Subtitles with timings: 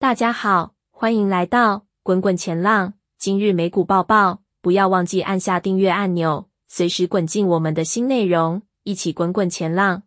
[0.00, 2.94] 大家好，欢迎来到滚滚前浪。
[3.18, 10.04] 今日美股报报，不要忘记按下订阅按钮，随时滚进我们的新内容，一起滚滚前浪。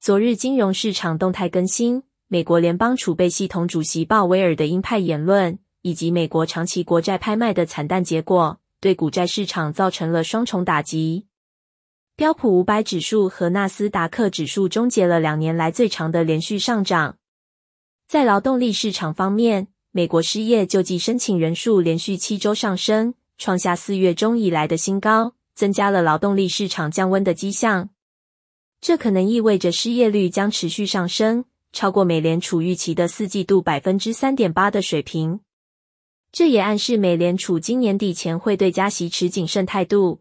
[0.00, 11.26] 昨日金融市场动态更新，美国联邦储备系统主席鲍威尔的鹰派言论，以及美国长期国债拍卖的惨淡结果，对股债市场造成了双重打击。
[12.16, 17.18] 标普五百指数和纳斯达克指数终结了两年来最长的连续上涨。
[18.08, 27.90] 在劳动力市场方面，美国失业救济申请人数连续七周上升，创下四月中以来的新高，增加了劳动力市场降温的迹象。
[28.80, 35.40] 这可能意味着失业率将持续上升，超过美联储预期的四季度百分之三点八的水平。
[36.30, 40.20] 这也暗示美联储今年底前会对加息持谨慎态度。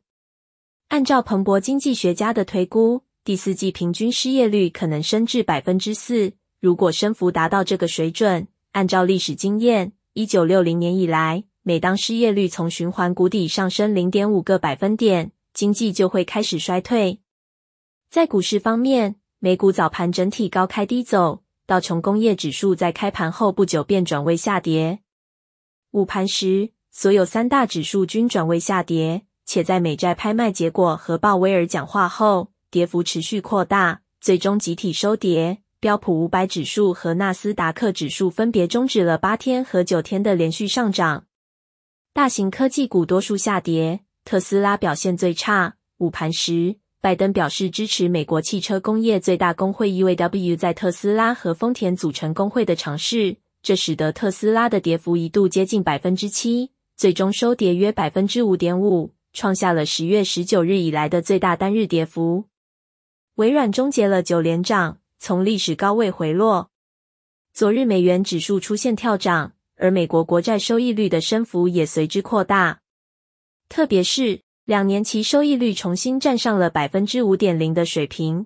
[0.88, 6.34] 按照彭博经济学家的推估，第四季平均失业率可能升至百分之四。
[6.65, 17.20] 如果升幅达到这个水准，按照历史经验，一九六零年以来，每当失业率从循环谷底上升零点五个百分点，经济就会开始衰退。
[18.09, 25.01] 在股市方面，美股早盘整体高开低走，道琼工业指数在开盘后不久便转为下跌。
[25.91, 29.21] 午盘时，所有三大指数均转为下跌。
[29.45, 35.59] 且在美债拍卖结果和鲍威尔讲话后，跌幅持续扩大，最终集体收跌。
[35.85, 41.27] 标普五百指数和纳斯达克指数分别终止了八天和九天的连续上涨。
[42.11, 45.75] 大型科技股多数下跌，特斯拉表现最差。
[45.99, 59.13] 午盘时，拜登表示支持美国汽车工业最大工会 UAW 在特斯拉和丰田组成工会的尝试，这使得特斯拉的跌幅一度接近百分之七，最终收跌约百分之五点五。
[59.33, 62.45] 创下了十月十九日以来的最大单日跌幅。
[63.35, 66.69] 微软终结了九连涨，从历史高位回落。
[67.51, 72.81] 昨日美元指数出现跳涨，而美国国债收益率的升幅也随之扩大。
[73.68, 78.46] 特别是两年期收益率重新站上了百分之五点零的水平。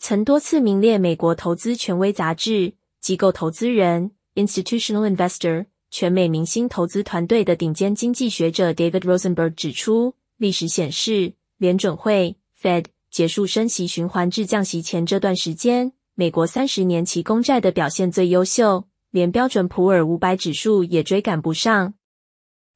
[0.00, 5.66] 曾多次名列美国投资权威杂志机构投资人 （Institutional Investor）。
[5.88, 12.86] 全美明星投资团队的顶尖经济学者 David Rosenberg 指出，历史显示，联准会 Fed
[13.16, 21.94] 结束升息循环至降息前这段时间，美国三十年期公债的表现最优秀，连标准普尔五百指数也追赶不上。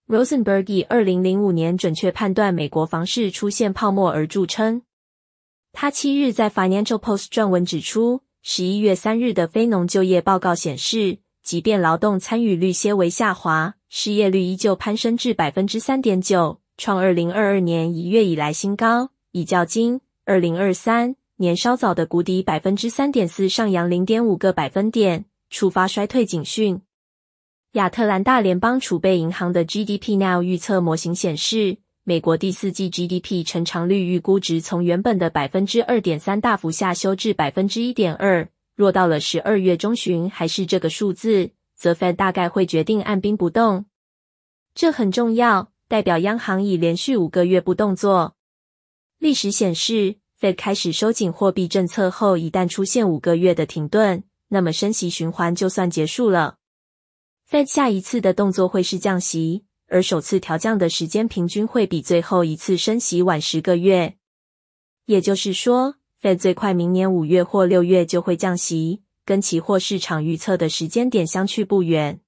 [0.09, 4.81] Rosenberg 以二零零五年准确判断美国房市出现泡沫而著称。
[5.75, 11.19] 他七日在 Financial Post 撰文指出，十一月三日的非农就业报告显示。
[11.43, 26.81] 即便劳动参与率些微下滑，失业率依旧攀升至百分之三点九，创二零二二年一月以来新高，已较今二零二三年稍早的谷底百分之三点四上扬零点五个百分点，触发衰退警讯。
[27.73, 38.49] 亚特兰大联邦储备银行的 GDP Now 预测模型显示，美国第四季 GDP 成长率预估值从原本的百分之二点三大幅下修至百分之一点二。
[38.77, 43.87] 若到了十二月中旬还是这个数字，则 Fed 大概会决定按兵不动。
[44.77, 48.37] 这很重要，代表央行已连续五个月不动作。
[49.19, 56.57] 历史显示，Fed 开始收紧货币政策后，一旦出现五个月的停顿，那么升息循环就算结束了。
[57.49, 64.17] Fed 下一次的动作会是降息，而首次调降的时间平均会比最后一次升息晚十个月。
[65.07, 72.21] 也就是说，Fed 最快明年五月或六月就会降息，跟期货市场预测的时间点相去不远。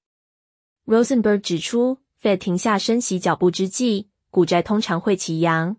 [0.85, 5.77] Rosenberg 指出，Fed 停下升息脚步之际，股债通常会齐扬。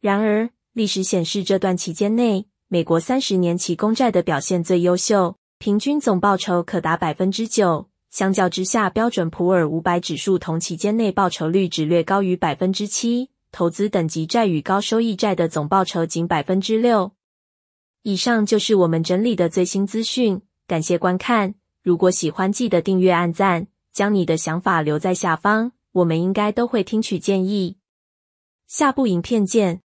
[0.00, 7.88] 然而，历史显示这段期间内，美国三十年期公债的表现最优秀，平均总报酬可达百分之九。
[8.10, 17.10] 相较之下，标准普尔五百指数同期间内报酬率只略高于百分之七，投资等级债与高收益债的总报酬仅百分之六。
[18.04, 21.56] 以上就是我们整理的最新资讯，感谢观看。
[21.82, 27.78] 如果喜欢，记得订阅、按赞，将你的想法留在下方，我们应该都会听取建议。
[28.68, 29.82] 下部影片见。